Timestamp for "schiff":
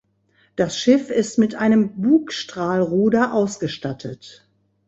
0.79-1.11